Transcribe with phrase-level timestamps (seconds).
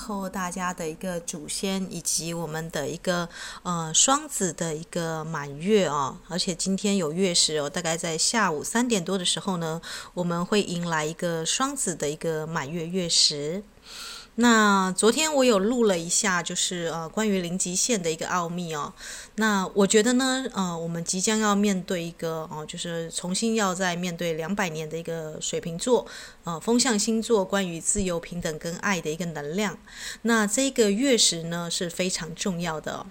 [0.00, 3.28] 后，大家的一个祖先，以及我们的一个
[3.62, 9.80] 呃双子的一个满月哦，而且今天有月食哦，大概在下午三点多的时候呢，
[10.14, 13.62] 我们会迎来一个双子的一个满月月食。
[14.36, 18.92] 那昨天我有录了一下，就是呃关于零极限的一个奥秘哦。
[19.34, 26.06] 那我觉得呢，呃，我们即将要面对一个哦，就是重新要再面对两百年的一个水瓶座，
[26.44, 29.78] 呃，风象星座关于自由、平等跟爱的一个能量。
[30.22, 33.04] 那这个月食呢是非常重要的。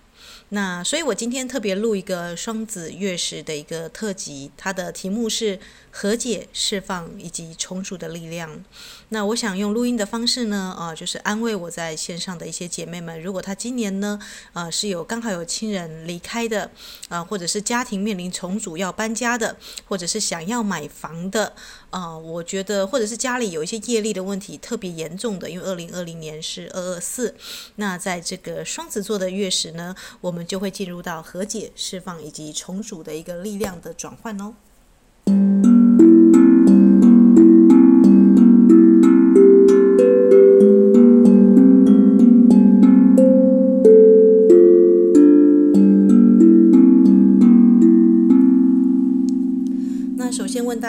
[0.49, 5.59] 那所以我今天特别录一个双子月食的一个特辑，它的题目是
[5.91, 8.63] 和解、释放以及重组的力量。
[9.09, 14.19] 那我想用录音的方式呢，呃，就是安慰我在线上的一些姐妹们，如果她今年呢，
[14.53, 16.69] 呃，是有刚好有亲人离开的，
[17.07, 21.53] 啊、或者是家庭面临重组要搬家的，或者是想要买房的，
[21.89, 27.35] 啊、我觉得或者是家里有一些业力的问题特别严重的，因为二零二零年是二二四，
[27.77, 34.53] 那在这个双子座的月食呢，我们就会进入到和解、释放以及重组的一个力量的转换哦。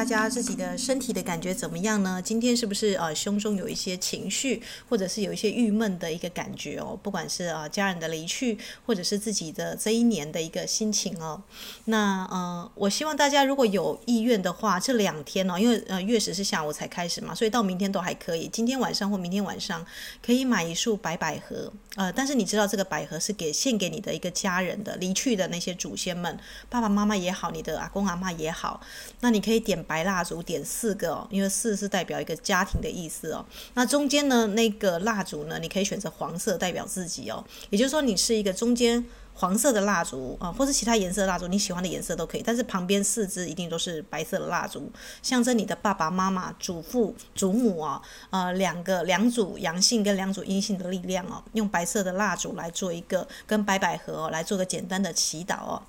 [0.01, 2.23] 大家自己的身体的感觉怎么样呢？
[2.25, 6.99] 今天是不是呃胸中有一些情绪，或者是有一些郁闷的一个感觉哦？
[7.03, 8.57] 不管是呃家人的离去，
[8.87, 11.43] 或者是自己的这一年的一个心情哦。
[11.85, 18.49] 那呃，我希望大家如果有意愿的话，这两天哦，因为呃月食是下午才开始嘛，所以到明天都还可以。
[18.51, 19.85] 今天晚上或明天晚上
[20.25, 26.39] 可以买一束白百合，呃，但是你知道这个百合是给献给你的一个家人的离去的那些祖先们，
[26.71, 28.81] 爸爸妈妈也好，你的阿公阿嬷也好，
[29.21, 29.85] 那你可以点。
[29.91, 33.45] 白蜡烛，点四个哦，因为四是代表一个家庭的意思哦。
[33.75, 37.45] 那中间呢，那个蜡烛呢，你可以选择黄色，代表自己哦。
[37.71, 39.05] 也就是说，你是一个中间。
[39.35, 42.43] 黄色的蜡烛啊，或是其他颜色蜡烛，你喜欢的颜色都可以。
[42.45, 44.91] 但是旁边四支一定都是白色的蜡烛，
[45.23, 55.83] 象征你的爸爸妈妈、祖父、祖母啊，呃，两个两组阳性跟两组阴性的力量哦，用白色的蜡烛来做一个跟白百合哦来做个简单的祈祷哦。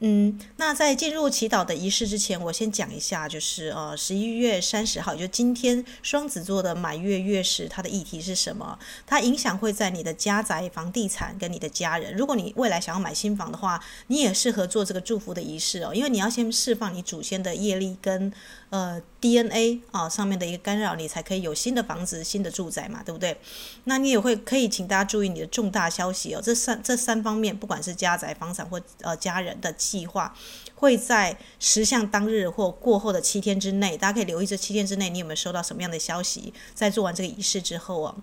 [0.00, 8.78] 嗯，那在进入祈祷的仪式之前，我先讲一下，就是呃十一月三十号，就今天双子座的满月月食，它的议题是什么？
[9.04, 12.16] 它影响会在你的家宅、房地产跟你的家人。
[12.16, 18.32] 如果你未来想要买新房的话，你也适合做这个祝福的仪式哦，因为你要先释放你祖先的业力跟
[18.70, 23.36] 呃 DNA 啊上面的一个干扰，你才可以有新的房子、新的住宅嘛，对不对？
[23.84, 30.34] 那你也会可以请大家注意你的重大消息哦，这三这三方面，不管是家宅、房产或呃家人的计划，
[30.74, 38.14] 会在实相当日或过后的七天之内，大家可以留意这七天之内你有没有收到什么样的消息，在做完这个仪式之后哦。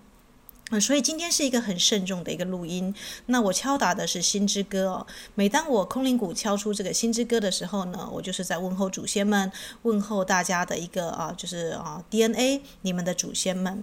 [0.70, 2.94] 嗯，所以今天是一个很慎重的一个录音。
[3.26, 5.06] 那我敲打的是心之歌哦。
[5.34, 9.50] 每当我空灵鼓敲出这个心之歌的时候呢，我就是在问候祖先们，
[9.82, 13.82] 问候大家的一个啊，就是啊 DNA，你们的祖先们。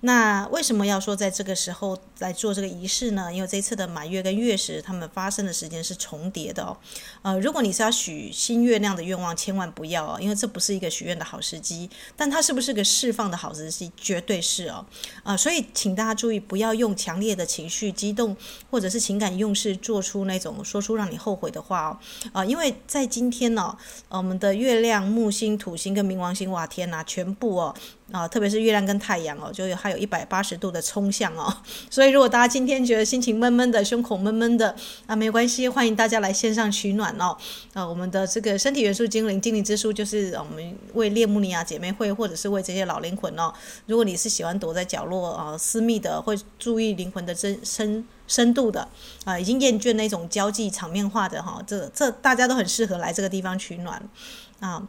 [0.00, 3.32] 那为什么要说在这个时候来做这个仪式呢？
[3.32, 6.76] 因为这次的满月跟月食，他们发生的时间是重叠的哦。
[7.22, 11.88] 呃，如果你是要许新月亮的愿望，千万不要哦，因为这不是一个许愿的好时机。
[12.14, 13.90] 但它是不是个释放的好时机？
[13.96, 14.84] 绝对是哦。
[15.24, 18.36] 啊、所以请大家注意，不要用强烈的情绪、激动
[18.70, 21.98] 或者是情感用事，做出那种说出让你后悔的话哦。
[22.32, 23.76] 啊、因为在今天呢、
[24.08, 27.74] 我们的月亮、木星、土星跟冥王星，哇天呐，全部哦。
[28.12, 31.52] 啊，特别是月亮跟太阳哦，就有还有一百八十度的冲向哦，
[31.90, 34.74] 所以如果大家今天觉得心情闷闷的、胸口闷闷的
[35.06, 37.36] 啊，没关系，欢迎大家来线上取暖哦。
[37.72, 43.52] 啊，我们的这个身体元素精灵精灵之书，就是我们为列穆尼亚姐妹会，或者是为这些老灵魂哦。
[43.86, 48.86] 如果你是喜欢躲在角落啊，私密的，会注意灵魂的真深深度的
[49.24, 54.00] 啊，已经厌倦那种交际场面化的哈，这这大家都很适合来这个地方取暖
[54.60, 54.86] 啊。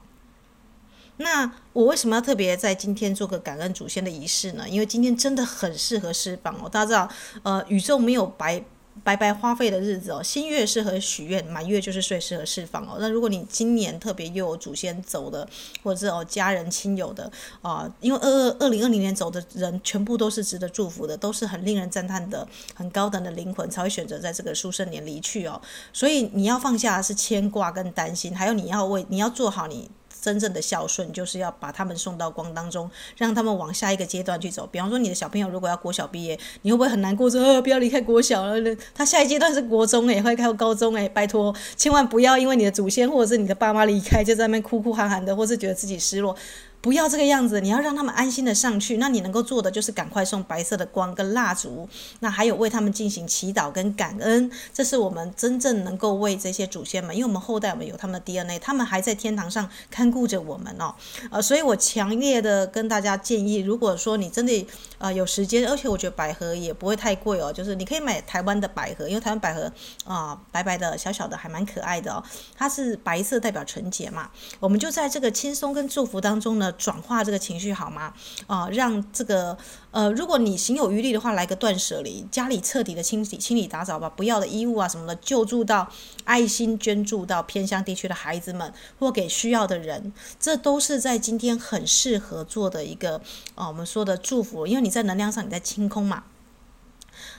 [1.18, 4.70] 那我为什么要特别在今天做个感恩祖先的仪式呢？
[4.70, 6.70] 因为今天真的很适合释放哦。
[6.70, 7.10] 大家知道，
[7.44, 8.64] 呃，宇宙没有白
[9.04, 10.22] 白白花费的日子哦。
[10.22, 12.98] 新月适合许愿，满月就是最适合释放哦。
[13.00, 15.48] 那如果你今年特别又有祖先走的，
[15.82, 17.32] 或者是哦家人亲友的
[17.64, 25.60] 啊、因为二二二零二零年走的人全部都是值得祝福的，都是很令人赞叹的、很高等的灵魂才会选择在这个书生年离去哦。
[25.92, 29.90] 所以你要放下的是牵挂跟担心，还有你要为你要做好你。
[30.28, 34.68] 真正的孝顺就是要把他们送到光当中，让他们往下一个阶段去走。
[34.70, 37.62] 比方说，你的小朋友如果要国小毕业，你会不会很难过说？
[37.62, 46.36] 不要离开国小了，他下一阶段是国中诶，会开高中诶，拜托，千万不要因为你的祖先或者是你的爸妈离开，就在那边哭哭喊喊的，或是觉得自己失落。
[46.88, 48.96] 不要这个样子，你要让他们安心的上去。
[48.96, 51.86] 那你能够做的就是赶快送白色的光跟蜡烛，
[52.22, 60.96] 那还有为他们进行祈祷跟感恩，这是我们真正能够为这些祖先们，因为我们后代我们有他们的 DNA，他们还在天堂上看顾着我们哦。
[61.30, 64.66] 呃，所以我强烈的跟大家建议，如果说你真的
[64.98, 69.70] 呃有时间，而且我觉得百合也不会太贵哦，就是你可以买台湾的百合，因为台湾百合
[70.06, 72.24] 啊、白白的小小的还蛮可爱的哦，
[72.56, 74.30] 它是白色代表纯洁嘛，
[74.62, 78.14] 我们就在这个轻松跟祝福当中呢，转化这个情绪好吗？
[78.46, 79.58] 啊、让这个
[79.92, 85.90] 呃，如果你行有余力的话，来个断舍离，家里彻底的清理、清理打扫吧，不要的衣物啊什么的，救助到
[86.24, 93.18] 爱心捐助到偏乡地区的孩子们，或给需要的人，这都是在今天很适合做的一个
[93.56, 96.24] 啊、呃，我们说的祝福，因为你在能量上你在清空嘛。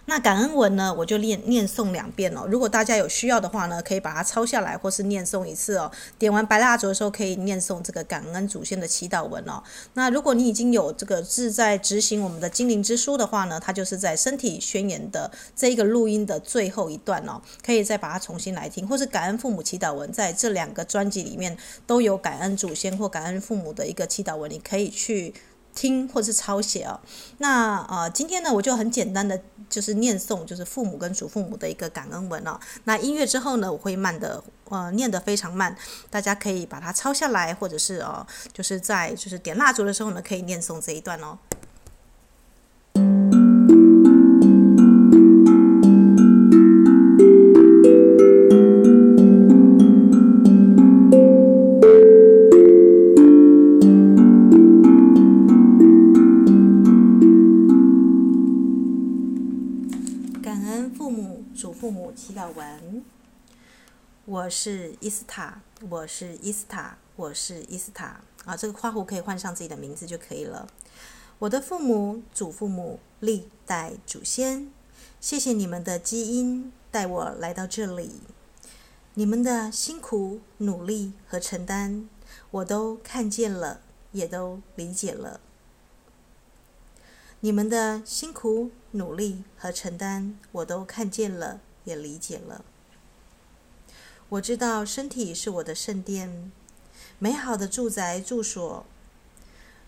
[0.09, 2.47] 那感恩文呢，我就念念诵两遍哦。
[2.49, 5.93] 如果大家有需要的话呢，可以把它抄下来，或是念诵一次哦。
[6.19, 9.63] 点完白蜡烛的时候，可以念诵这个感恩祖先的祈祷文哦。
[9.93, 21.55] 那如果你已经有这个志在执行我们的精灵之书的话呢，它就是在身体宣言的这一个录音的最后一段哦，可以再把它重新来听，或是感恩父母祈祷文，在这两个专辑里面
[21.87, 25.35] 都有感恩祖先或感恩父母的一个祈祷文，你可以去。
[25.79, 26.99] 听或是抄写哦，
[27.39, 29.41] 那呃，今天呢，我就很简单的
[29.71, 32.59] 就是念诵，就是父母跟祖父母的一个感恩文哦。
[32.83, 35.77] 那音乐之后呢，我会慢的呃念得非常慢，
[36.11, 41.39] 大家可以把它抄下来，或者是哦，就是在就是点蜡烛的时候呢，可以念诵这一段哦。
[64.31, 68.55] 我是伊斯塔，我是伊斯塔，我是伊斯塔啊！
[68.55, 70.69] 这个花壶可以换上自己的名字就可以了。
[71.39, 74.71] 我的父母、祖父母、历代祖先，
[75.19, 78.21] 谢谢你们的基因带我来到这里。
[79.15, 82.07] 你们的辛苦、努力和承担，
[82.51, 83.81] 我都看见了，
[84.13, 85.41] 也都理解了。
[87.41, 92.63] 你们的辛苦、努力和承担，我都看见了，也理解了。
[94.31, 96.53] 我知道身体是我的圣殿，
[97.19, 98.85] 美好的住宅住所。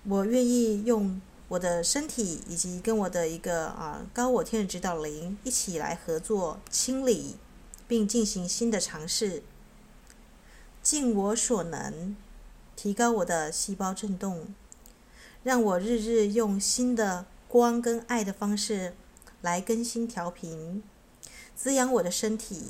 [0.05, 7.37] 我愿意用我的身体以及跟我的一个啊高我天使指导灵一起来合作清理，
[7.87, 9.43] 并进行新的尝试，
[10.83, 12.17] 尽我所能
[12.75, 14.55] 提高我的细胞振动，
[15.43, 18.95] 让我日日用新的光跟爱的方式
[19.43, 20.83] 来更新调频，
[21.55, 22.69] 滋养我的身体。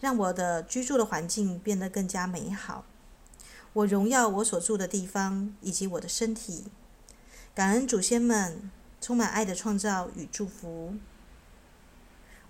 [0.00, 2.84] 让我的居住的环境变得更加美好。
[3.72, 6.64] 我荣耀我所住的地方以及我的身体。
[7.54, 8.70] 感恩祖先们
[9.00, 10.94] 充满爱的创造与祝福。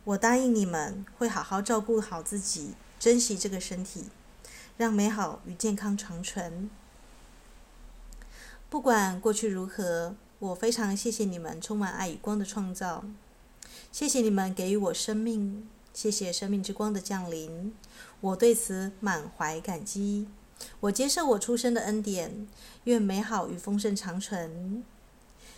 [0.04, 4.06] 我答应你们会好好照顾好自己，珍惜这个身体，
[4.76, 6.70] 让美好与健康长存。
[8.68, 13.04] 不管过去如何，我非常谢谢你们充满爱与光的创造。
[13.92, 15.68] 谢谢你们给予我生命。
[15.92, 17.74] 谢谢生命之光的降临，
[18.20, 20.28] 我对此满怀感激。
[20.80, 22.46] 我接受我出生的恩典，
[22.84, 24.84] 愿美好与丰盛长存。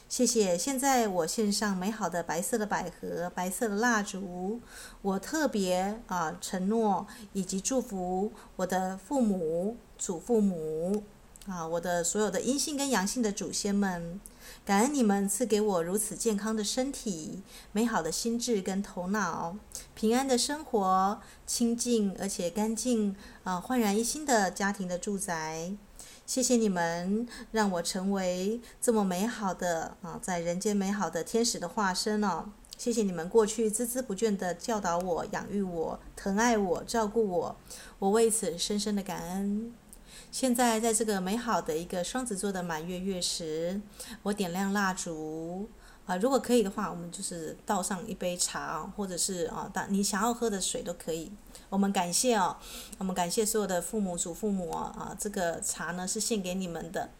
[0.08, 4.60] 谢谢，现在我献上美好的白色的百合、白色的蜡烛。
[5.00, 11.02] 我特别啊、承诺以及祝福我的父母、祖父母
[11.46, 14.20] 啊，我的所有的阴性跟阳性的祖先们。
[14.64, 17.42] 感恩你们赐给我如此健康的身体、
[17.72, 19.56] 美好的心智跟头脑、
[19.92, 25.72] 平安的生活、清净而且干净、啊、焕然一新的家庭的住宅。
[26.24, 32.52] 谢谢你们让我成为这么美好的啊，在人间美好的天使的化身哦。
[32.78, 37.56] 谢谢你们过去孜孜不倦地教导我、养育我、疼爱我、照顾我，
[37.98, 39.74] 我为此深深的感恩。
[40.32, 43.78] 现在在这个美好的一个双子座的满月月时，
[44.22, 45.68] 我点亮蜡烛
[46.06, 51.30] 啊，如果可以的话，我们就是倒上一杯茶，或者是啊，当你想要喝的水都可以。
[51.68, 52.56] 我们感谢哦，
[52.96, 57.10] 我们感谢所有的父母、祖父母啊，这个茶呢是献给你们的，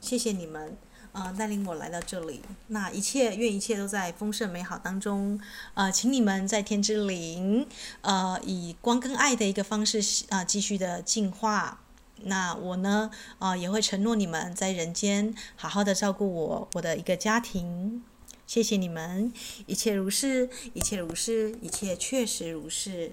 [0.00, 0.76] 谢谢你们
[1.12, 2.42] 啊，带领我来到这里。
[2.66, 5.40] 那一切愿一切都在丰盛美好当中
[5.74, 7.64] 啊，请你们在天之灵
[8.00, 11.82] 呃，以光跟爱的一个方式啊，继续的进化。
[12.22, 18.02] 那我呢，啊、也会承诺你们在人间好好的照顾我，我的一个家庭。
[18.46, 19.32] 谢谢你们，
[19.66, 23.12] 一切如是，一切如是，一切确实如是。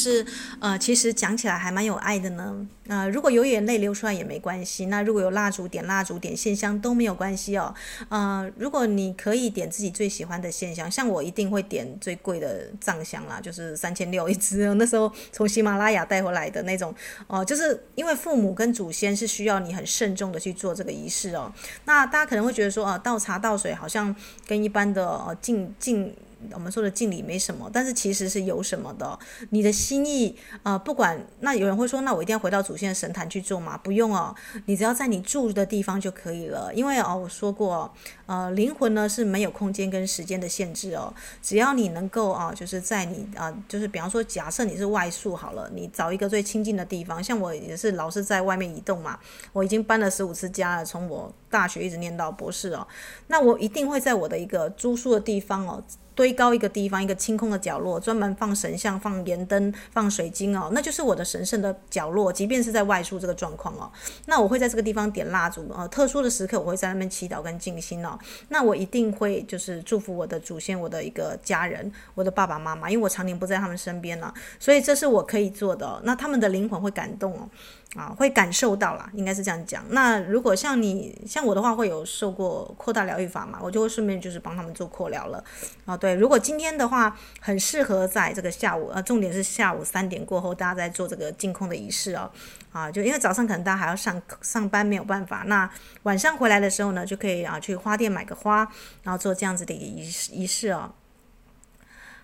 [0.00, 0.24] 是
[0.60, 2.66] 呃，其实讲起来还蛮有爱的呢。
[2.88, 7.72] 呃，如果有眼泪流出来也没关系，那如果有蜡烛点蜡烛点线香都没有关系哦。
[8.08, 16.92] 呃，如果你可以点自己最喜欢的线香，像我一定会点最贵的藏香啦，就是三千六一支，那时候从喜马拉雅带回来的那种
[17.28, 21.52] 哦、就是因为父母跟祖先是需要你很慎重的去做这个仪式哦。
[21.84, 24.14] 那大家可能会觉得说啊、倒茶倒水好像
[24.48, 26.12] 跟一般的呃敬敬。
[26.52, 29.18] 我们说的敬礼没什么，但是其实是有什么的。
[29.50, 33.78] 你的心意啊、不管那有人会说，那我一定要回到祖先的神坛去做吗？
[33.78, 34.34] 不用哦，
[34.66, 36.72] 你只要在你住的地方就可以了。
[36.74, 37.92] 因为哦，我说过，
[38.26, 41.12] 呃，灵魂呢是没有空间跟时间的限制哦。
[41.42, 47.22] 只要你能够啊，就是在你啊，就是比方说，假设你是外宿好了，你找一个最亲近的地方。
[47.22, 49.18] 像我也是老是在外面移动嘛，
[49.52, 52.86] 我已经搬了十五次家了，从我大学一直念到博士哦。
[53.26, 55.82] 那我一定会在我的一个住宿的地方哦。
[56.14, 62.32] 堆高一个地方，一个清空的角落，专门放神像、放盐灯、放水晶哦，那就是我的神圣的角落。
[62.32, 63.90] 即便是在外宿这个状况哦，
[64.26, 68.18] 那我会在这个地方点蜡烛，呃，特殊的时刻我会在那边祈祷跟静心哦。
[68.48, 76.00] 那我一定会就是祝福我的祖先、我的一个家人、我的爸爸妈妈，因为我常年不在他们身边了，所以这是我可以做的。
[76.04, 77.48] 那他们的灵魂会感动哦。
[77.96, 79.84] 啊，会感受到啦，应该是这样讲。
[79.88, 85.42] 那如果像你像我的话，会有受过扩大疗愈法嘛，我就会顺便就是帮他们做扩疗了。
[85.84, 92.30] 啊，对，如果今天的话，很适合在这个下午，呃，重点是下午三点过后，大家在做这个净空的仪式哦。
[92.72, 95.44] 啊，就因为早上可能大家还要上上班，没有办法。
[95.46, 95.68] 那
[96.04, 98.66] 晚上回来的时候呢，就可以啊去花店买个花，
[99.02, 100.90] 然后做这样子的一个仪式仪式哦。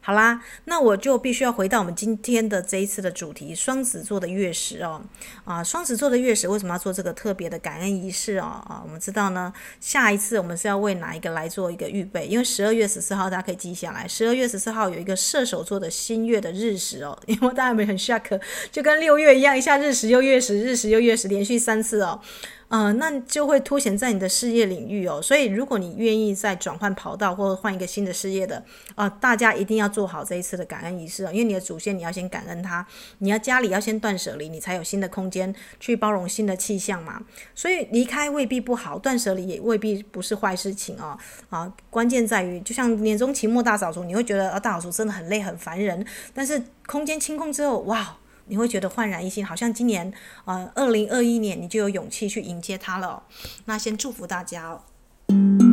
[0.07, 5.03] 好啦，那我就必须要回到我们今天的这一次的主题——双子座的月食哦。
[5.45, 8.63] 啊，双子座的月食为什么要做这个特别的感恩仪式哦？
[8.69, 12.25] 啊，我们知道呢，下一次我们是要为哪一个来做一个预备？
[12.29, 17.19] 因为十二月十四号大家可以记下来，十二月十四号有一个射手座的新月的日食哦。
[17.27, 22.21] 因为大家没很 shock，就跟六月一样，一下日食又月食，日食又月食，连续三次哦。
[22.69, 25.23] 呃，那就会凸显在你的事业领域哦。
[25.23, 28.65] 所以，如果你愿意再转换跑道或者换一个新的事业的，
[28.97, 31.31] 啊、大家一定要做好这一次的感恩仪式哦。
[31.33, 32.85] 因为你的祖先，你要先感恩他，
[33.19, 37.23] 你要家里要先断舍离，你才有新的空间去包容新的气象嘛。
[37.55, 41.17] 所以离开未必不好，断舍离也未必不是坏事情哦。
[41.49, 46.05] 啊，关键在于，就像年终期末大扫除，你会觉得啊，大扫除真的很累很烦人，
[46.35, 48.17] 但是空间清空之后，哇！
[48.47, 50.13] 你会觉得焕然一新，好像今年，
[50.45, 53.23] 呃，二零二一年你就有勇气去迎接它了。
[53.65, 55.66] 那先祝福大家哦。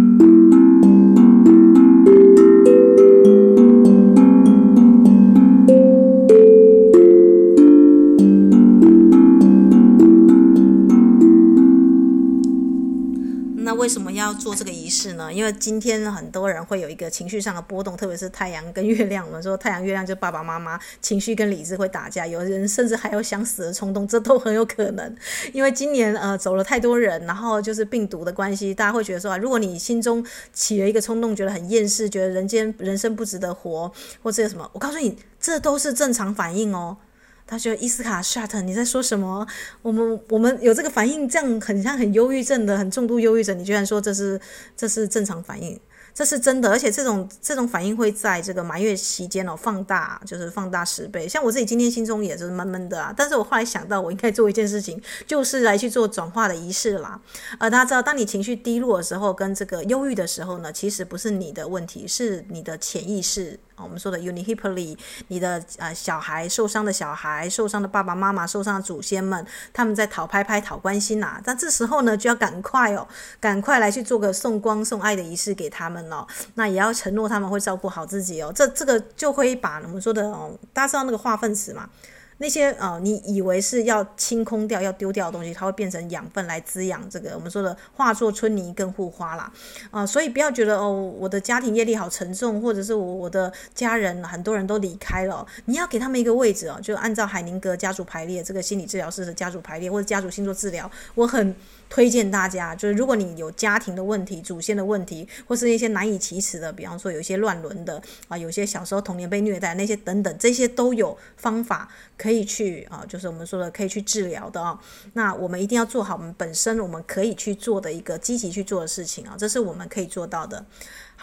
[13.94, 15.32] 为什么要做这个仪式呢？
[15.32, 19.24] 因为今天很多人会有一个情绪上的波动，特别是太阳跟月亮。
[19.24, 25.16] 我们说太阳、月亮就爸爸妈妈情绪跟理智会打架，有人甚至还有想死的冲动，这都很有可能。
[25.54, 33.92] 因为今年呃走了太多人，然后就是病毒的关系，大家会觉得说啊，如果你心中起了一个冲动，觉得很厌世，觉得人间人生不值得活，
[34.24, 36.98] 或者什么，我告诉你，这都是正常反应哦。
[37.46, 39.46] 他说：“伊斯卡沙特，你在说什么？
[39.82, 43.58] 我们我们有这个反应，这样很像很忧郁症的，很重度忧郁症。
[43.58, 44.40] 你居然说这是
[44.76, 45.80] 这是正常反应？”
[46.16, 51.28] 这是真的，而且这种这种反应会在这个满月期间哦放大，就是放大十倍。
[51.28, 57.20] 像我自己今天心中也是闷闷的啊，但是我后来想到，我应该做一件事情，就是来去做转化的仪式啦。
[57.58, 71.42] 呃，大家知道，当你情绪低落的时候，跟这个忧郁的时候呢，其实不是你的问题，是你的潜意识，我们说的 unihipply，你的呃小孩受伤的小孩，受伤的爸爸妈妈，受伤的祖先们，他们在讨拍拍、讨关心呐、啊。
[71.44, 73.08] 但这时候呢，就要赶快哦，
[73.40, 76.12] 赶快来去做个送光、送爱的仪式给他们。
[76.12, 76.26] 哦，
[76.56, 78.52] 那也要承诺他们会照顾好自己哦。
[78.54, 81.90] 这这个就会把我们说的哦，大家知道那个化粪池嘛？
[82.38, 89.52] 那些呃，你以为是要清空掉、要丢掉的东西，它会变成养分来滋养这个我们说的化作春泥更护花啦。
[89.92, 101.56] 啊、所以不要觉得哦，我的家庭业力好沉重，或者是我我的家人很多人都离开了，你要给他们一个位置哦，就按照海宁格家族排列这个心理治疗师的家族排列或者家族星座治疗，我很。
[101.94, 114.80] 推荐大家，就是如果你有家庭的问题、祖先的问题，或是一些难以启齿的，比方说有一些乱伦的啊，有些小时候童年被虐待那些等等，这些都有方法可以去啊，就是我们说的可以去治疗的啊。
[115.14, 120.66] 那我们一定要做好我们本身我们可以去做的一个积极去做的事情啊，这是我们可以做到的。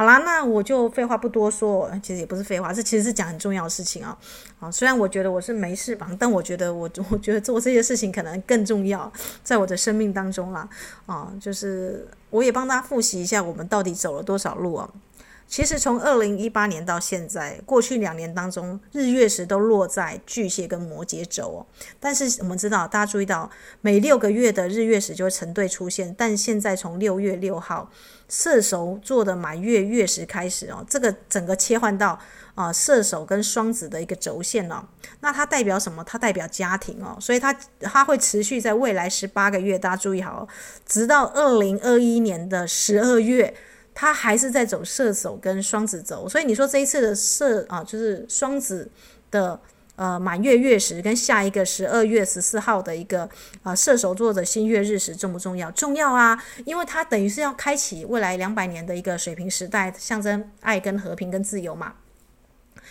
[0.00, 4.16] 好啦，那我就废话不多说，其实也不是废话，这其实是讲很重要的事情啊。
[4.58, 9.12] 啊，虽然我觉得我是没事吧，但我觉得我我觉得做这些事情可能更重要，
[9.44, 10.66] 在我的生命当中啦。
[11.04, 14.88] 啊，就是我也帮大家复习一下，我们到底走了多少路啊。
[15.50, 21.66] 其实从二零一八年到现在，过去两年当中，日月食都落在巨蟹跟摩羯轴哦。
[21.98, 26.14] 但是我们知道，大家注意到，每六个月的日月食就会成对出现。
[26.16, 27.90] 但现在从六月六号，
[28.28, 32.16] 射手座的满月月食开始哦，这个整个切换到
[32.54, 34.84] 啊射手跟双子的一个轴线哦。
[35.18, 36.04] 那它代表什么？
[36.04, 40.48] 它代表家庭哦，所以它它会持续在未来十八个月，大家注意好，哦
[40.86, 43.52] 直到二零二一年的十二月。
[44.00, 48.90] 他还是在走射手跟双子走，所以你说这一次的射啊，就是双子
[49.30, 49.60] 的
[49.96, 53.28] 呃满月月食跟下一个十二月十四号的一个
[53.62, 55.70] 啊射手座的新月日食重不重要？
[55.72, 61.92] 重要啊，因为它等于是要开启未来两百年的一个水平时代，象征爱跟和平跟自由嘛。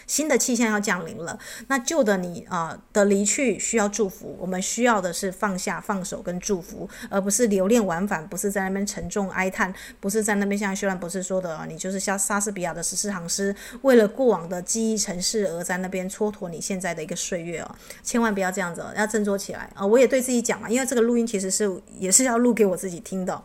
[0.09, 1.37] 新的气象要降临了，
[1.67, 19.85] 那旧的你啊、的离去需要祝福，我们需要的是放下、放手跟祝福，而不是留恋往返，不是在那边沉重哀叹，不是在那边像修兰博士说的啊，你就是像莎士比亚的十四行诗，为了过往的记忆城市而在那边蹉跎你现在的一个岁月哦，千万不要这样子，要振作起来啊！
[19.85, 23.39] 我也对自己讲嘛，因为这个录音其实是也是要录给我自己听的。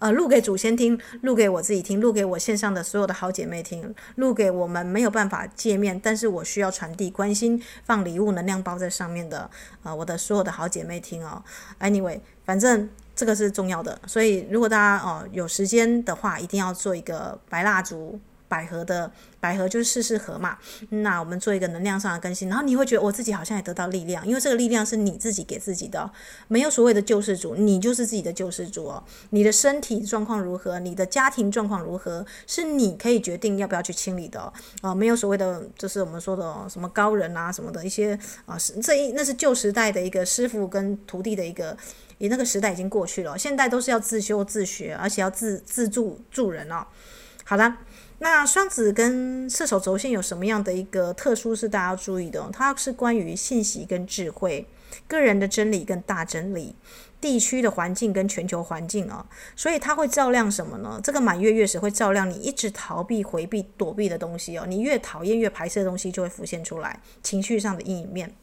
[0.00, 9.50] 呃，录给祖先听，录给我自己听，录给我线上的所有的好姐妹听，录给我们没有办法见面，但是我需要传递关心、放礼物、能量包在上面的，
[9.82, 11.44] 呃，我的所有的好姐妹听哦。
[11.80, 18.18] Anyway，反正这个是重要的，所以如果大家哦、有时间的话，一定要做一个白蜡烛。
[18.50, 26.10] 百合的百合就是事事合嘛，那我们做一个能量上的更新，然后你会觉得我自己好像也得到力量，因为这个力量是你自己给自己的，
[26.48, 29.04] 没有所谓的救世主，你就是自己的救世主哦。
[29.30, 41.76] 你的身体状况如何，你的家庭状况如何，是你可以决定要不要去清理的啊，没有所谓的，就是我们说的什么高人啊什么的一些啊，是这一那是旧时代的一个师傅跟徒弟的一个，
[42.18, 46.84] 你那个时代已经过去了，现在都是要自修自学，而且要自自助助人哦。
[47.44, 47.72] 好的。
[48.22, 52.50] 那双子跟射手轴线有什么样的一个特殊是大家要注意的哦？
[52.52, 54.66] 它是关于信息跟智慧、
[55.08, 56.74] 个人的真理跟大真理、
[57.18, 61.00] 地区的环境跟全球环境啊，所以它会照亮什么呢？
[61.02, 64.66] 这个满月月食会照亮你一直逃避、回避、躲避的东西哦。
[64.68, 68.34] 你越讨厌、越排斥的东西就会浮现出来，情绪上的阴影面。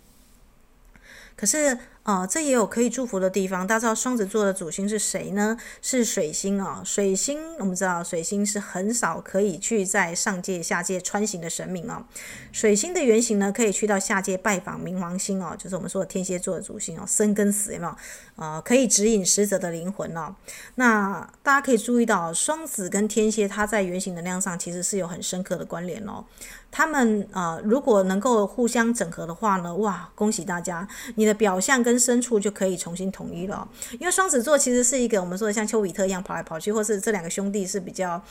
[1.36, 1.78] 可是。
[2.08, 3.68] 啊、哦，这也有可以祝福的地方。
[3.68, 5.58] 大家知道双子座的主星是谁呢？
[5.82, 6.82] 是水星、哦。
[6.86, 12.06] 水星，我们知道水星是很少可以去在上界、下界穿行的神明哦。
[12.54, 17.04] 水星的原型呢，可以去到下界拜访冥王星哦，就是我们说的天蝎座的主星哦。
[17.06, 17.94] 生跟死有没有？
[18.38, 20.34] 呃，可以指引死者的灵魂哦。
[20.76, 26.24] 那大家可以注意到，双子跟天蝎，它在原型能量上其实是有很深刻的关联哦。
[26.70, 33.68] 他们啊、呃，如果能够互相整合的话呢，哇，恭喜大家，你的表象跟深处就可以重新统一了。
[34.00, 38.22] 因为双子座其实是一个我们说的像丘比特一样跑来跑去，或是这两个兄弟是比较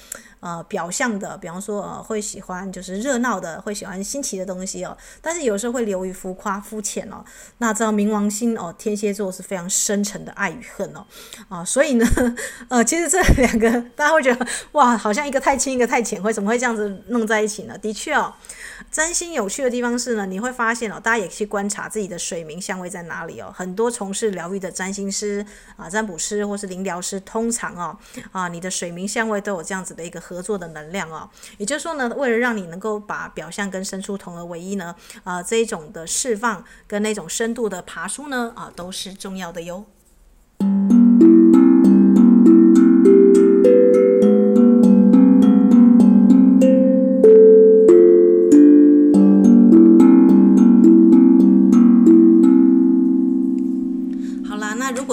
[0.41, 4.97] 呃表象的，比方说呃会喜欢就是热闹的，会喜欢新奇的东西哦。
[5.21, 7.25] 但是有时候会流于浮夸、肤浅哦。
[7.59, 11.05] 那知道冥王星哦，天蝎座是非常深沉的爱与恨哦
[11.49, 12.07] 啊、所以呢，
[12.69, 17.77] 呃，其实这两个大家会觉得哇，好像一个太轻，一个太浅，会怎么会这样子弄在一起呢？
[17.79, 18.33] 的确哦。
[18.91, 23.53] 占星有趣的地方是呢，你会发现哦，大家也去观察自己的水明相位在哪里哦。
[23.57, 25.43] 很多从事疗愈的占星师
[25.77, 27.97] 啊、占卜师或是灵疗师，通常哦
[28.31, 31.31] 啊，你的水明相位都有这样子的一个合作的能量哦。
[31.57, 39.87] 也就是说呢，为了让你能够把表象跟深处同而为一呢，啊，这一种的释放跟那种深度的爬出呢，啊，都是重要的哟。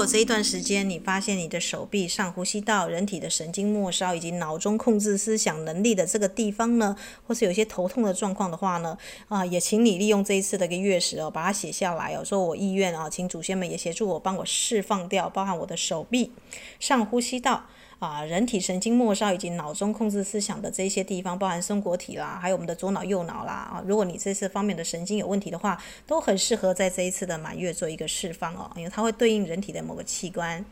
[0.06, 16.32] 这一段时间，你发现你的手臂上呼吸道、人体的神经末梢以及脑中控制思想能力的这个地方呢，或是有些头痛的状况的话呢，啊，也请你利用这一次的一个月食哦，把它写下来哦，说我意愿啊，请祖先们也协助我，帮我释放掉，包含我的手臂
[16.80, 17.66] 上呼吸道。
[18.04, 23.54] 啊，人体神经末梢以及脑中控制思想的这些地方，包含松果体啦，还有我们的左脑、右脑啦。
[23.54, 30.64] 啊，如果你这次方面的神经有问题的话，都很适合在这一次的满月做一个释放哦，因为它会对应人体的某个器官。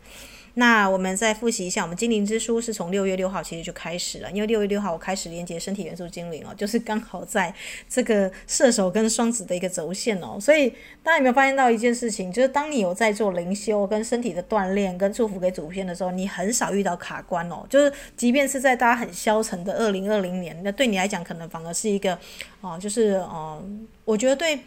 [0.56, 7.54] 那我们再复习一下，我们精灵之书是从六月六号其实就开始了，因为六月六号我开始连接身体元素精灵哦，就是刚好在
[7.88, 10.70] 这个射手跟双子的一个轴线哦，所以
[11.02, 22.18] 大家有没有发现到一件事情，就是当你有在做灵修跟身体的锻炼跟祝福给祖先的时候，你很少遇到卡关哦，就是即便是在大家很消沉的二零二零年，那对你来讲可能反而是一个
[22.60, 23.64] 哦，就是哦，
[24.04, 24.60] 我觉得对。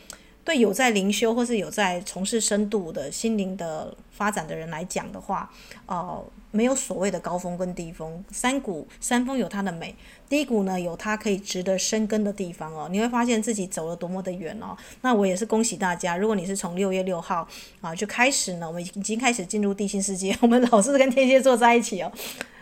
[0.45, 5.51] 对有在灵修或是有在从事深度的心灵的发展的人来讲的话，
[5.87, 9.95] 呃，没有所谓的高峰跟低峰，山谷山峰有它的美，
[10.29, 12.89] 低谷呢有它可以值得深耕的地方哦。
[12.91, 14.77] 你会发现自己走了多么的远哦。
[15.01, 17.49] 那我也是恭喜大家，如果你是从六月六号
[17.81, 22.13] 啊就开始呢，我们已经开始进入地心世界， 我们老是跟天蝎座在一起哦。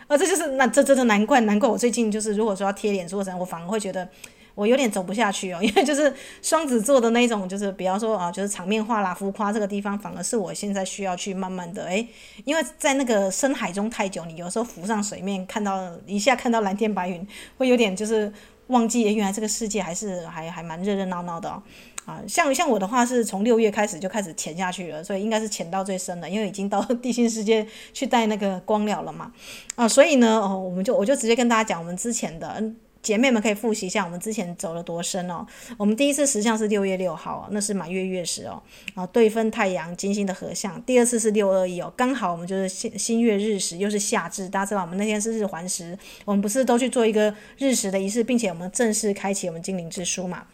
[0.07, 4.09] 啊，这就是那这真的难怪难怪我最近就是如果说要贴脸做什么，我反而会觉得。
[4.55, 6.13] 我有点走不下去哦， 因为就是
[6.43, 12.07] 双子座的那种，就是比方说啊，就是场面话啦、浮夸这个地方，反而是我现在需要去慢慢的诶，
[12.45, 18.33] 因为在那个深海中太久，你有时候浮上水面，看到一下看到蓝天白云，会有点就是
[18.67, 21.63] 忘记原来这个世界还是还还蛮热热闹闹的哦。
[22.05, 29.33] 啊，像像我的话是从六月开始就开始潜下去了，所以应该是潜到最深了，因为已经到地心世界去带那个光疗了嘛。
[29.77, 32.77] 啊，所以呢，哦，我们就我就直接跟大家讲我们之前的嗯。
[33.03, 35.45] 姐妹们可以复习一下我们之前走了多深哦。
[35.77, 38.63] 我们第一次实像是六月六号，那是满月月食哦。
[38.95, 40.81] 啊，对分太阳金星的合相。
[40.83, 44.49] 第二次是六二一哦，刚好我们就是新新月日食，又是夏至。
[44.49, 50.45] 大家知道我们那天是日环食，我们不是都去做一个日食的仪式，并且我们正式开启我们精灵之书嘛。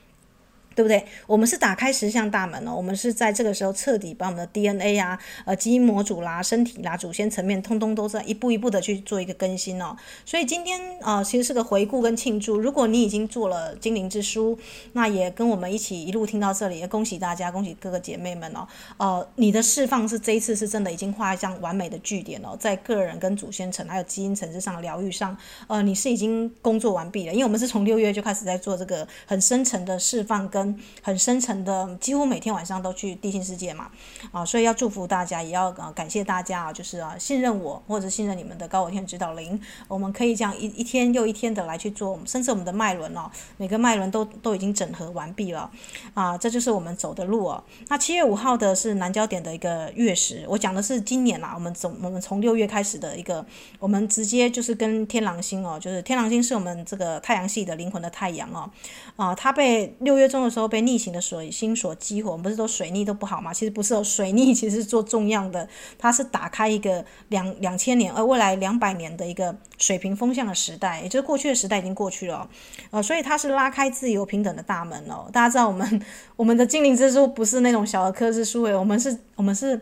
[0.79, 1.05] 对不对？
[1.27, 9.97] 我们是打开十项大门哦，我们是在这个时候彻底把我们的 DNA 啊、呃基因模组啦、身体啦、祖先层面，通通都在一步一步的去做一个更新哦。
[10.25, 12.57] 所以今天啊、呃，其实是个回顾跟庆祝。
[12.57, 14.57] 如果你已经做了精灵之书，
[14.93, 18.65] 那也跟我们一起一路听到这里，也恭喜大家，恭喜各个姐妹们哦。
[18.99, 25.37] 呃，你的释放是这一次是真的已经画上完美的句点哦，在个人跟祖先层还有基因层次上疗愈上，
[25.67, 30.68] 呃，你是已经工作完毕了，因为我们是从六月就开始在做这个很深层的释放跟。
[31.03, 33.91] 很深沉的，几乎每天晚上都去地心世界嘛，
[34.33, 45.71] 啊，所以要祝福大家，也要啊感谢大家啊，就是啊信任我或者信任你们的高我天指导灵，我们可以这样一一天又一天的来去做，甚至我们的脉轮哦，每个脉轮都都已经整合完毕了，
[46.15, 47.63] 啊，这就是我们走的路哦。
[47.89, 53.45] 那七月五号的是南交点的一个月食，我讲的是今年啦，我们总我们从六月开始的一个，
[53.79, 58.71] 我们直接就是跟天狼星哦，就是天狼星是我们这个太阳系的灵魂的太阳哦，
[59.17, 60.99] 啊，它被六月中的都被逆。
[60.99, 63.55] 行的水星所激活，我们不是说水逆都不好吗？
[63.55, 72.51] 其实不是哦，水逆其实是做重要的，它是打开一个两两千年，而未来两百年的一个水平风向的时代，也就是过去的时代已经过去了，
[72.91, 75.31] 呃，所以它是拉开自由平等的大门哦。
[75.33, 76.03] 大家知道我们
[76.35, 79.81] 我们的精灵之书不是那种小儿科之书诶，我们是，我们是。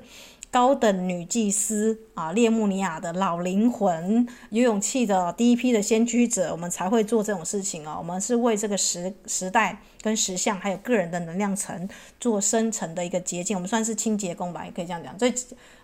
[0.48, 7.96] 高等女祭司啊，列穆尼亚的老灵魂，有勇气的第一批的先驱者，我们才会做这种事情哦。
[7.98, 11.88] 我们是为这个时时代跟实相，还有个人的能量层
[12.20, 15.18] 做深层的一个洁净，我们算是清洁工吧，也可以这样讲。
[15.18, 15.34] 最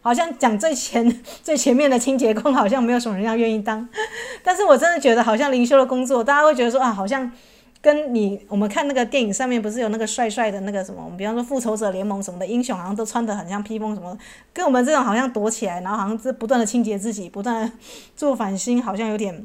[0.00, 3.88] 好像讲最前最前面的清洁工，好像没有什么人要愿意当。
[4.44, 7.32] 但是我真的觉得，好像灵修的工作，大家会觉得说啊，好像。
[7.82, 11.02] 跟你我们看那个电影上面不是有那个帅帅的那个什么？
[11.02, 14.16] 我们比方说复仇者联盟什么的英雄，好像都穿得很像披风什么，
[14.52, 17.72] 跟我们这种好像躲起来，然后好像是不断的清洁自己，不断
[18.14, 19.44] 做反省，好像有点。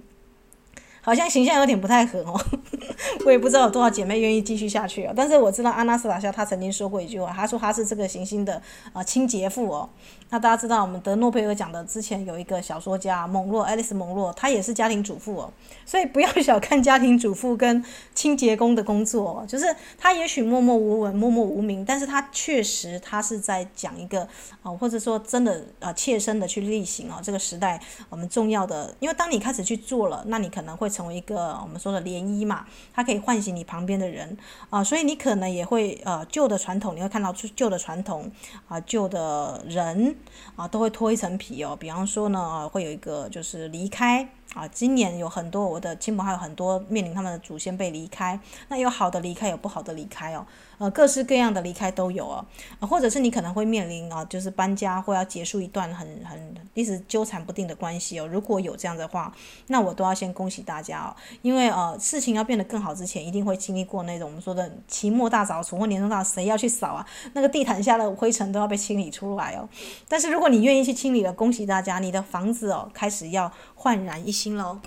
[1.08, 2.38] 好像形象有点不太合哦，
[3.26, 5.13] 我也不知道有多少姐妹愿意继续下去哦。
[5.15, 9.89] 但是我知道阿纳斯塔夏她曾经说过一句话，她说她是这个行星的啊清洁妇哦。
[10.30, 15.50] 那大家知道我们得诺贝尔奖的之前有一个小说家蒙洛，爱丽丝蒙洛，她也是家庭主妇哦。
[15.86, 17.82] 所以不要小看家庭主妇跟
[18.13, 24.28] 清洁工的工作哦，就是她也许默默无闻、默默无名，但是她确实她是在讲一个
[24.62, 30.91] 啊，或者说真的啊切身的去例行哦这个时代我们重要的，因为当你开始去做了，那你可能会。
[30.98, 34.36] 成为一个我们说的涟漪嘛，它可以唤醒你旁边的人
[34.72, 38.32] 啊、所以你可能也会呃旧的传统，你会看到旧的传统
[38.68, 40.16] 啊，旧、的人
[40.56, 41.78] 啊、都会脱一层皮哦。
[41.80, 50.44] 比方说呢，呃、会有一个就是离开啊、今年有很多我的亲朋还有很多面临他们的祖先被离开，那有好的离开，有不好的离开哦。
[50.78, 52.46] 呃，各式各样的离开都有哦，
[52.82, 58.28] 或者是你可能会面临啊，就是搬家或要结束一段很很一直纠缠不定的关系哦。
[58.28, 59.34] 如果有这样的话，
[59.68, 67.06] 那我都要先恭喜大家哦，因为呃，事情要变得更好之前，一定会经历过那种我们说的期末大扫除或年终大，谁要去扫啊？
[67.34, 69.68] 那个地毯下的灰尘都要被清理出来哦。
[70.08, 74.80] 但是如果你愿意去清理了，恭喜大家，你的房子哦开始要焕然一新喽。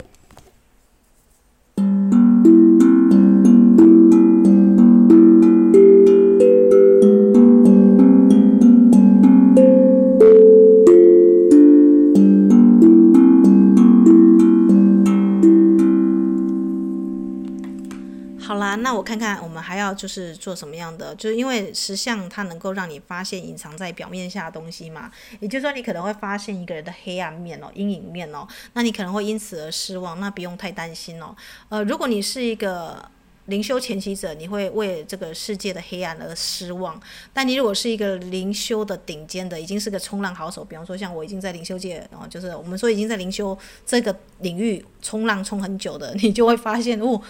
[18.80, 21.14] 那我看看，我们还要就是做什么样的？
[21.14, 25.10] 就是因为实相它能够让你发现隐藏在表面下的东西嘛。
[25.40, 28.46] 也就是说，你可能会发现一个人的黑暗面哦，阴影面哦。
[28.72, 31.34] 那你可能会因此而失望，那不用太担心哦。
[31.68, 33.10] 呃，如果你是一个
[33.46, 36.94] 灵修前期者，你会为这个世界的黑暗而失望；
[37.32, 47.20] 但你如果是一个灵修的顶尖的，已经是个冲浪好手，比方说像我已经在灵修界哦，就是我们说已经在灵修这个领域冲浪冲很久的，你就会发现哦。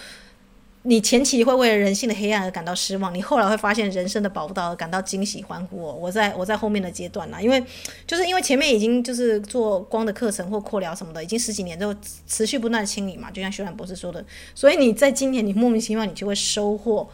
[0.82, 5.92] 你前期会为了人性的黑暗而感到失望，你后来会发现人生的宝道而感到惊喜欢呼哦。
[5.92, 7.62] 我在我在后面的阶段呢，因为
[8.06, 11.94] 就是因为前面已经就是做光的课程或扩疗什么的，已经十几年都
[12.26, 17.06] 持续不断的清理嘛，就像修兰博士说的，所以你在今年你莫名其妙你就会收获。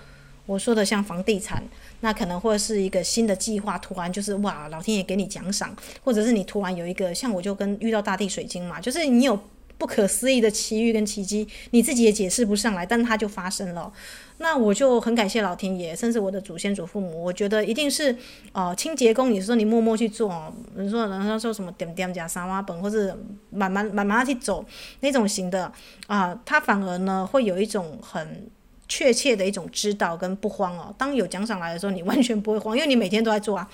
[0.46, 1.60] 我说的像房地产，
[2.02, 5.74] 那可能会是一个新的计划，突然就是哇，老天爷给你奖赏，
[6.04, 9.36] 或者是你突然有一个像我就跟遇到大地水晶嘛，就是你有。
[9.78, 13.92] 不可思议的奇遇跟奇迹，你自己也解释不上来，但它就发生了。
[14.38, 18.14] 那我就很感谢老天爷，甚至我的祖先祖父母，我觉得一定是、
[18.52, 23.18] 呃，清洁工，你说你默默去做，你说人家说什么点点加三瓦本，或者
[23.50, 24.64] 慢慢慢慢去走
[25.00, 25.72] 那种型的
[26.06, 28.46] 啊、他反而呢会有一种很
[28.88, 30.94] 确切的一种知道跟不慌哦。
[30.98, 33.66] 当有奖赏来的时候，你完全不会慌，因为你每天都在做啊，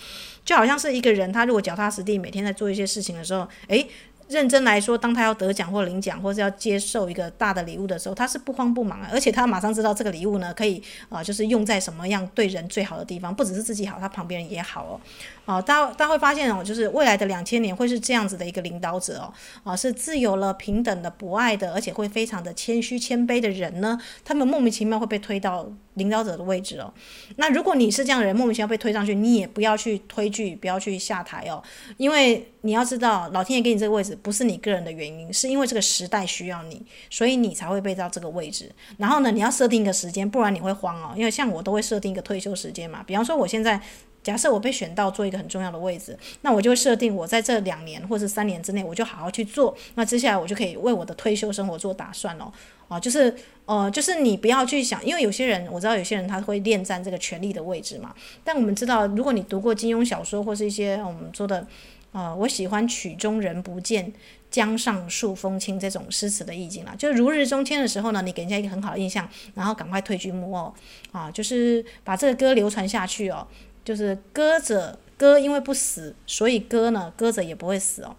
[0.45, 3.87] 就好像是一个人，他如果脚踏实地每天在做一些事情的时候，诶。
[4.29, 15.01] 认真来说，当他要得奖或领奖，或是要接受一个大的礼物的时候，他是不慌不忙啊，而且他马上知道这个礼物呢，可以啊、就是用在什么样对人最好的地方，不只是自己好，他旁边人也好哦。
[15.45, 19.33] 啊，大家大家会发现哦，就是未来的两千年会是这样子的一个领导者哦，
[19.65, 26.93] 啊，是自由了、平等的、博爱的，而且会非常的谦虚谦卑的人呢，他们莫名其妙会被推到领导者的位置哦。
[27.37, 31.61] 那如果你是这样的人，莫名其妙被推上去，你也不要去推拒，不要去下台哦，
[31.97, 38.71] 因为你要知道，老天爷给你这个位置不是你个人的原因，是因为这个时代需要你，所以你才会被到这个位置。
[38.99, 43.81] 然后呢，你要设定一个时间，不然你会慌哦，因为像我都会设定一个退休时间嘛，比方说我现在。
[44.23, 49.77] 假设我被选到做一个很重要的位置，那我就设定我在这两年或者三年之内，我就好好去做。
[49.97, 52.45] 那接下来我就可以为我的退休生活做打算哦。
[52.87, 58.15] 啊，就是呃，就是你不要去想，因为有些人我知道有些人他会恋战这个权力的位置嘛。
[58.45, 61.67] 但我们知道，如果你读过金庸小说或是一些我们说的，
[62.13, 64.13] 啊，我喜欢曲终人不见，
[64.51, 70.75] 江上数风清这种诗词的意境啦，就是如日中天的时候呢，你给人家一个很好的印象，然后赶快退居幕后
[71.11, 73.47] 啊，就是把这个歌流传下去哦。
[73.85, 78.15] 就是歌者歌，因为不死，所以歌呢，歌者也不会死哦。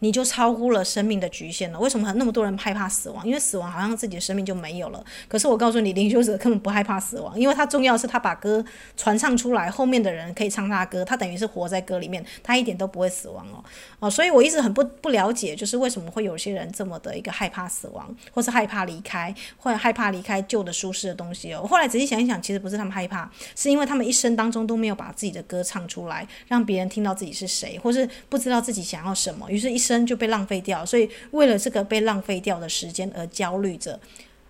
[0.00, 1.78] 你就超乎了生命的局限了。
[1.78, 3.26] 为什么那么多人害怕死亡？
[3.26, 5.02] 因为死亡好像自己的生命就没有了。
[5.28, 8.64] 可是我告诉你，灵修者根本不害怕死亡，因为他重要的是他把歌
[8.96, 13.62] 传唱出来，后面的人可以唱他的歌，他等于是活在歌里面，他一点都不会死亡哦。
[14.00, 21.66] 哦，所以我一直很不不了解，就是为什么会有些人这么的一个害怕死亡，或是害怕离开，或者害怕离开旧的舒适的东西哦。
[21.66, 29.89] 后来仔细想一想，其实不是他们害怕，是因为他们一生当中都没有把自己的歌唱出来，让别人听到自己是谁，或是不知道自己想要什么，于是一生。
[30.06, 33.98] 就被浪费掉，所以为了这个被浪费掉的时间而焦虑着，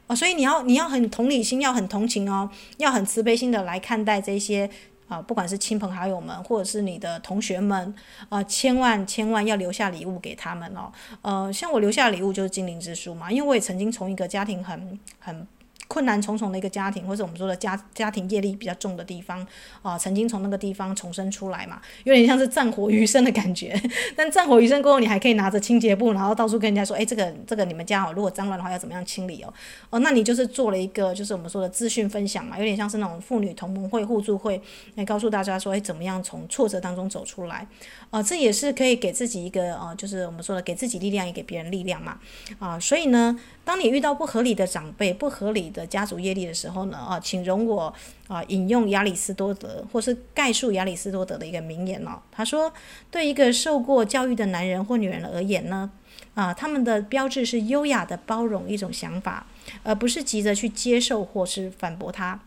[0.07, 4.69] 哦，所以你要你要很同理心，要很同情哦，要很慈悲心的来看待这些
[5.09, 7.95] 啊、不管是亲朋好友们，或者是你的同学们，
[8.29, 15.47] 啊、千万千万要留下礼物给他们哦，呃，像我留下礼物就是精灵之书嘛，因为我也曾经从一个家庭很很。
[15.91, 19.45] 困难重重的一个家庭，或者我们说的家家庭业力比较重的地方
[19.83, 23.77] 啊、曾经从那个地方重生出来嘛，有点像是战火余生的感觉。
[24.15, 29.53] 但战火余生过后，你还可以拿着清洁布，然后到处跟人家说，哎，这个这个你们家哦，如果脏乱的话要怎么样清理哦？
[29.91, 34.63] 哦，那你就是做了一个就是我们说的资讯分享嘛，有点像是那种妇女同盟会互助会，
[34.95, 37.67] 来告诉大家说，哎，怎么样从挫折当中走出来？
[38.11, 42.19] 啊、这也是可以给自己一个呃，就是我们说的给自己力量，也给别人力量嘛。
[42.61, 43.37] 啊、所以呢。
[43.71, 47.95] 当你遇到不合理的长辈、不合理的家族业力的时候呢，啊，请容我
[48.27, 52.21] 啊引用亚里士多德，或是概述亚里士多德的一个名言哦。
[52.33, 52.73] 他说
[53.13, 55.89] ：“对一个受过教育的男人或女人而言呢，
[56.35, 59.47] 啊，他们的标志是优雅的包容一种想法，
[59.85, 62.41] 而不是急着去接受或是反驳他。”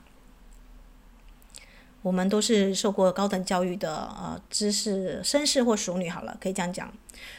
[2.02, 6.92] 我们都是受过高等教育的呃知识绅士或淑女，好了，可以这样讲。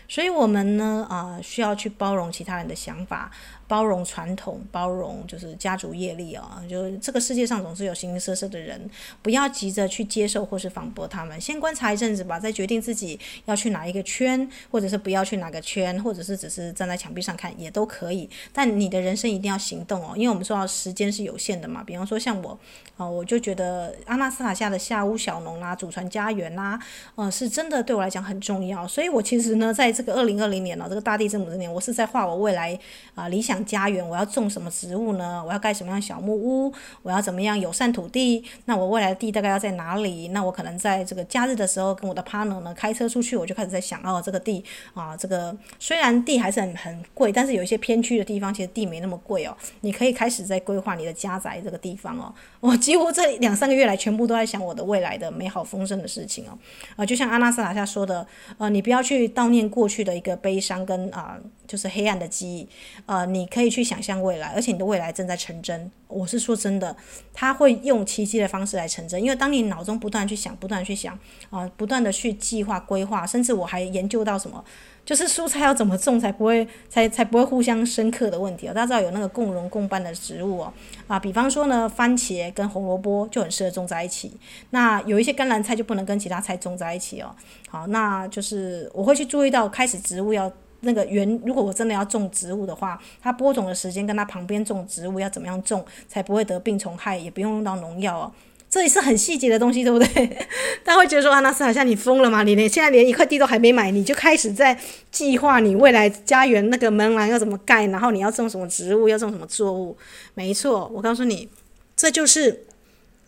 [0.08, 3.30] 所以，我们呢，啊、需要去包容其他人的想法，
[3.74, 6.68] 包容传统，包容就是家族业力啊、哦。
[6.68, 8.88] 就这个世界上总是有形形色色的人，
[9.20, 18.30] 不要急着去接受或是反驳他们，先观察一阵子吧，再决定自己要去哪一个圈，或者是不要去哪个圈，或者是只是站在墙壁上看也都可以。
[18.52, 21.82] 但你的人生一定要行动哦，因为我们说到时间是有限的嘛。
[21.84, 22.56] 比方说像我，
[22.96, 26.78] 啊、我就觉得阿纳斯塔夏的夏屋小农啦、祖传家园啦、
[27.16, 28.86] 啊，呃，是真的对我来讲很重要。
[28.86, 29.64] 所以我其实呢。
[29.74, 32.78] 在这个二零二零年呢、这个大地之母之年，我是在画我未来
[33.16, 35.42] 啊、理想家园，我要种什么植物呢？
[35.46, 36.72] 我要盖什么样小木屋？
[37.02, 38.44] 我要怎么样友善土地？
[38.66, 40.28] 那我未来的地大概要在哪里？
[40.28, 49.56] 那我可能在这个假日的时候跟我的 partner 呢开车出去，我就开始在想哦，这个地啊，这个虽然地还是很很贵，但是有一些偏区的地方其实地没那么贵哦。
[49.80, 52.32] 你可以开始在规划你的家宅这个地方哦。
[52.60, 56.58] 我几乎这两三个月来全部都在想我的未来的美好丰盛的事情哦。
[56.96, 58.26] 啊，就像阿纳斯塔夏说的，
[58.58, 61.38] 呃，你不要去悼念过去的一个悲伤跟啊。
[61.66, 62.68] 就是黑暗的记忆，
[63.06, 65.90] 呃，你可以去想象未来，而且你的未来正在成真。
[66.08, 66.94] 我是说真的，
[67.32, 69.20] 他会用奇迹的方式来成真。
[69.20, 71.18] 因为当你脑中不断去想，不断去想，
[71.50, 74.62] 啊、不断的去计划规划，甚至我还研究到什么，
[75.04, 78.74] 就是蔬菜要怎么种才不会，才才不会互相深刻的问题哦。
[78.74, 80.72] 大家知道有那个共荣共伴的植物哦，
[81.08, 84.32] 啊，比方说呢，番茄跟红萝卜就很适合种在一起。
[84.70, 87.34] 那有一些甘蓝菜就不能跟其他菜种在一起哦。
[87.68, 90.52] 好，那就是我会去注意到，开始植物要。
[90.84, 98.32] 那个园，如果我真的要种植物的话，它播种的时间跟它旁边种植物要怎么样种，才不会得病虫害，也不用用到农药哦。
[98.70, 100.06] 这也是很细节的东西，对不对？
[100.82, 102.42] 大家会觉得说啊，那是好像你疯了吗？
[102.42, 104.76] 你连现在连一块地都还没买，你就开始在
[105.10, 109.96] 计划你未来家园那个门栏要怎么盖，然后你要种什么植物，要种什么作物？
[110.34, 111.48] 没错，我告诉你，
[111.96, 112.66] 这就是。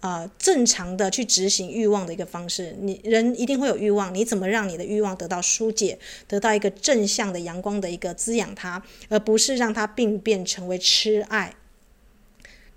[0.00, 11.56] 呃，正常的去执行欲望的一个方式，你人一定会有欲望，你怎么让你的欲望得到疏解，得到一个正向的阳光的一个滋养它，而不是让它病变成为痴爱、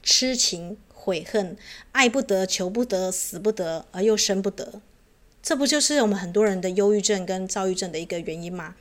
[0.01, 1.57] 痴情、悔恨，
[1.91, 4.81] 爱不得、求不得、死不得，而又生不得，
[5.43, 8.75] 这不就是我们很多人的忧郁症跟躁郁症的一个原因吗？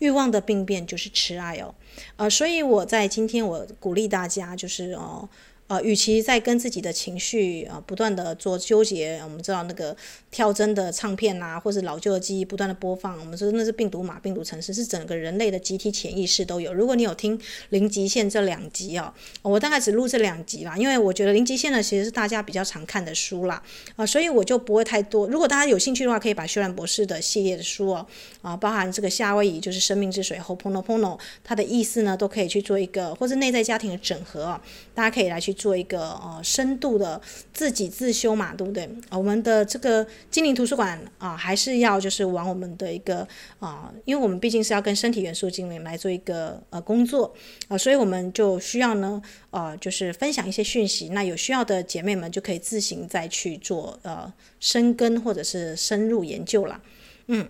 [0.00, 1.74] 欲望的病变就是痴爱哦，
[2.16, 5.26] 呃，所以我在今天我鼓励大家就是哦。
[5.68, 9.96] 呃，与其在跟自己的情绪啊、不断的做纠结，我们知道那个
[10.30, 16.72] 跳针的唱片啊，或是老旧的记忆不断的播放，我们说那是病毒码、病毒程式，是整个人类的集体潜意识都有。
[16.72, 17.36] 如果你有听
[17.70, 23.60] 《零极限》这两集哦，我大概只录这两集啦，因为我觉得《零极限》呢其实是大家比较常看的书啦，
[23.96, 25.26] 啊、所以我就不会太多。
[25.26, 28.06] 如果大家有兴趣的话，可以把修兰博士的系列的书哦，
[28.40, 34.60] 啊、包含这个夏威夷就是生命之水 h o p o n o p o n o 它的意思呢都可以去做一个，或是内在家庭的整合、哦，
[34.94, 35.55] 大家可以来去。
[35.56, 37.20] 做一个呃深度的
[37.52, 38.88] 自己自修嘛，对不对？
[39.10, 43.26] 我们的这个精灵图书馆啊、还是要就是往我们的一个
[43.58, 47.34] 啊、因为我们毕竟是要跟身体元素精灵来做一个呃工作
[47.66, 51.08] 啊、所以我们就需要呢呃，就是分享一些讯息。
[51.08, 56.80] 那有需要的姐妹们就可以自行再去做呃深耕或者是深入研究了，
[57.26, 57.48] 嗯。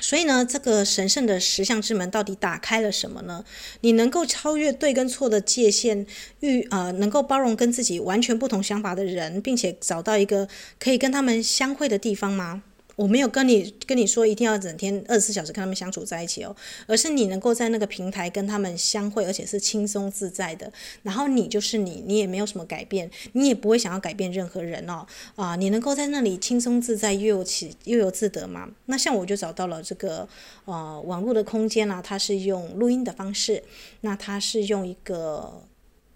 [0.00, 3.44] 所以呢，这个神圣的十项之门到底打开了什么呢？
[3.80, 6.06] 你能够超越对跟错的界限，
[6.40, 12.64] 遇呃，能够包容跟自己完全不同想法的人，并且找到一个可以跟他们相会的地方吗？
[12.96, 16.54] 我没有跟你跟你说一定要整天二十四小时跟他们相处在一起哦，
[16.86, 20.72] 而是你能够在那个平台跟他们相会，而且是轻松自在的。
[21.02, 25.06] 然后你就是你，你也没有什么改变，你也不会想要改变任何人哦。
[25.36, 28.68] 啊，你能够在那里轻松自在，又有起又有自得嘛？
[28.86, 30.28] 那像我就找到了这个
[30.64, 33.62] 呃网络的空间啊，它是用录音的方式，
[34.02, 35.62] 那它是用一个。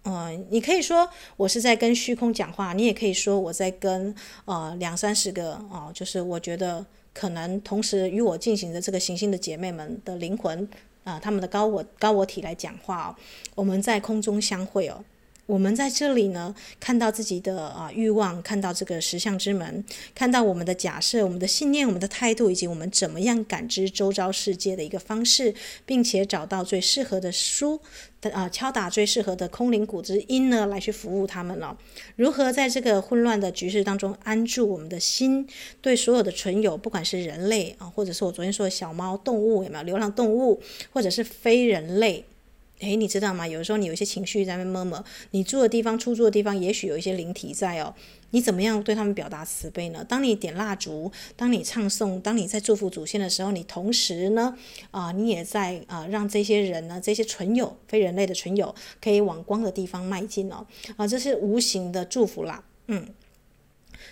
[0.03, 10.63] 嗯，你可以说我是在跟虚空讲话，你也可以说我在跟呃两三十个哦、就是我觉得可能同时与我进行的这个行星的姐妹们的灵魂
[11.03, 13.15] 啊、呃，他们的高我高我体来讲话哦，
[13.55, 15.03] 我们在空中相会哦。
[15.49, 19.83] 我们在这里呢，看到自己的啊欲望，看到这个实相之门，
[20.13, 25.51] 看到我们的假设、我们的信念、我们的态度，以及我们怎么样感知周遭世界的一个方式，
[25.87, 27.81] 并且找到最适合的书
[28.21, 31.75] 的啊，敲打最适合的空灵鼓之音呢，来去服务他们了。
[32.15, 35.47] 如何在这个混乱的局势当中安住我们的心？
[35.81, 40.61] 对所有的存有，不管是人类啊，或者是我昨天说的小猫、动物，有没有流浪动物，
[40.93, 42.23] 或者是非人类？
[42.79, 43.47] 诶，你知道吗？
[43.47, 47.93] 有时候你有一些情绪在那边 murmur，你住的地方、出租的地方，也许有一些灵体在哦。
[48.31, 50.05] 你怎么样对他们表达慈悲呢？
[50.07, 54.55] 当你点蜡烛，当你唱诵，当你在祝福祖先的时候，你同时呢，
[54.91, 60.65] 啊、你也在啊、让这些人呢，这些存有、非人类的存有，可以往光的地方迈进哦。
[60.95, 63.07] 啊、这是无形的祝福啦，嗯。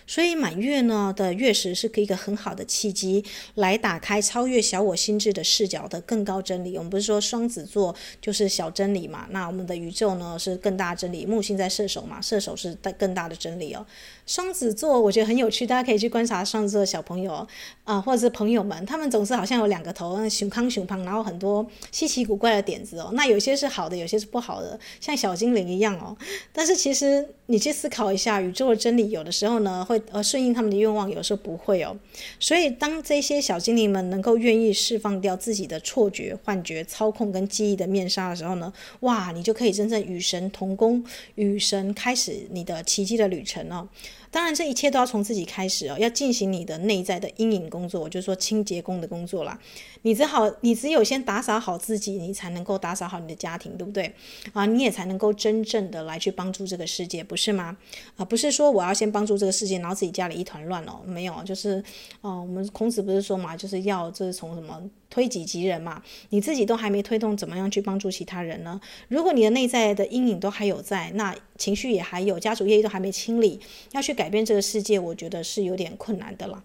[0.08, 3.24] 所以满月呢的月食是一个很好的契机，
[3.56, 6.76] 来打开超越小我心智的视角的更高真理。
[6.78, 9.28] 我们不是说双子座就是小真理嘛？
[9.30, 11.26] 那我们的宇宙呢是更大真理。
[11.26, 13.86] 木星在射手嘛，射手是更大的真理哦。
[14.26, 17.48] 双子座我觉得很有趣，大家可以去观察双子座的小朋友
[17.84, 23.12] 啊、或者是朋友们，他们总是好像有两个头，熊康熊胖，然后很多稀奇古怪的点子哦。
[23.14, 26.18] 那有些是好的，有些是不好的，像小精灵一样哦。
[26.52, 29.68] 但是其实你去思考一下，宇宙的真理有的时候呢。
[29.68, 31.98] 呢会呃顺应他们的愿望，有时候不会哦。
[32.40, 38.72] 所以当这些小精灵们能够愿意释放掉自己的错觉、幻觉、操控跟记忆的面纱的时候呢，
[39.02, 41.04] 哇，你就可以真正与神同工，
[41.36, 43.88] 与神开始你的奇迹的旅程哦。
[44.30, 49.58] 当然，这一切都要从自己开始哦，要进行你的内在的阴影工作，就是说清洁工的工作啦。
[50.02, 54.14] 你只好，你只有先打扫好自己，你才能够打扫好你的家庭，对不对？
[54.54, 57.78] 啊，你也才能够真正的来去帮助这个世界，不是吗？
[58.16, 61.84] 啊，不是说我要先帮助这个世界，然后自己家里一团乱哦，没有，就是，
[62.22, 64.82] 哦，我们孔子不是说嘛，就是要这是从什么？
[65.10, 68.80] 推己及人嘛，你自己都还没推动，怎么样去帮助其他人呢？
[69.08, 73.60] 如果你的内在的阴影都还有在，那情绪也还有，家族业力都还没清理，
[73.94, 76.64] 要去改变这个世界，我觉得是有点困难的了。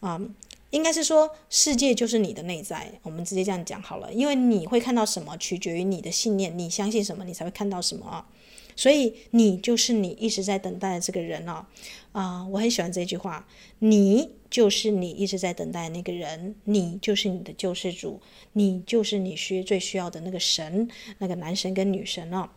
[0.00, 0.20] 啊、
[0.70, 8.26] 应该是说，世界就是你的内在，我们直接这样讲好了，因为你会看到什么，取决于你的信念，你相信什么，你才会看到什么。
[8.76, 11.64] 所以你就是你一直在等待的这个人啊，
[12.10, 13.46] 啊、我很喜欢这句话，
[13.78, 18.20] 你就是你一直在等待那个人，你就是你的救世主，
[18.52, 20.88] 你就是你需最需要的那个神，
[21.18, 22.52] 那个男神跟女神了。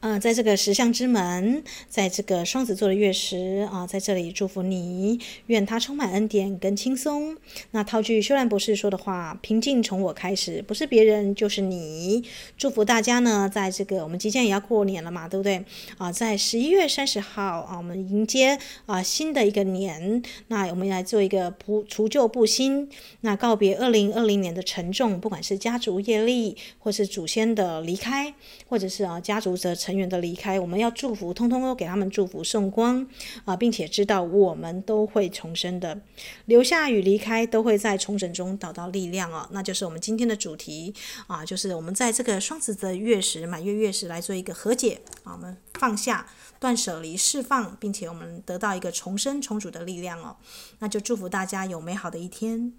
[0.00, 7.36] 嗯、在这个十象之门，在这个双子座的月食啊，在这里祝福你，愿他充满恩典跟轻松。
[7.72, 12.22] 那套句修兰博士说的话，平静从我开始，不是别人就是你。
[12.56, 15.64] 祝福大家呢，在这个我们即将也要过年了嘛，对不对？
[15.98, 22.88] 啊，在十一月三十号啊，我们迎接啊新的一个年，那我们来做一个不除旧布新，
[23.22, 28.32] 那告别二零二零年的沉重，不管是家族业力，或是祖先的离开，
[28.68, 29.74] 或者是啊家族的。
[29.86, 33.06] 成员的离开，我们要祝福，通通都给他们祝福送光
[33.44, 36.00] 啊，并且知道我们都会重生的，
[36.46, 39.48] 留下与离开都会在重整中找到力量哦。
[39.52, 40.92] 那就是我们今天的主题
[41.28, 46.26] 啊，就是我们在这个双子的月食满月月食来做一个和解啊，我们放下、
[46.58, 50.36] 断舍离、释放，并且我们得到一个重生重组的力量哦。
[50.80, 52.72] 那就祝福大家有美好的一天。